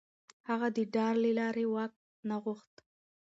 [0.49, 1.93] هغه د ډار له لارې واک
[2.29, 2.73] نه غوښت.